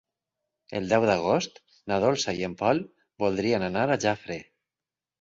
El 0.79 0.89
deu 0.93 1.05
d'agost 1.09 1.61
na 1.93 2.01
Dolça 2.05 2.35
i 2.41 2.49
en 2.49 2.57
Pol 2.65 2.83
voldrien 3.27 3.71
anar 3.71 3.89
a 3.99 4.03
Jafre. 4.09 4.45